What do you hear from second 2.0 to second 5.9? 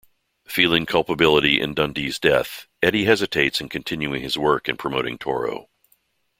death, Eddie hesitates in continuing his work in promoting Toro.